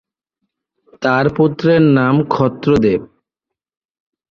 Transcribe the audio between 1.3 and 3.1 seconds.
পুত্রের নাম ক্ষত্রদেব।